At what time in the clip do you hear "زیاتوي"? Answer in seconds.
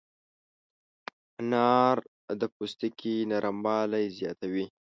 4.19-4.65